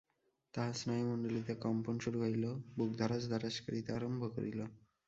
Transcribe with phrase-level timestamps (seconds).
[0.53, 2.45] তাহার স্নায়ুমণ্ডলীতে কম্পন শুরু হইল,
[2.75, 4.59] বুক ধড়াস ধড়াস করিতে আরম্ভ করিল।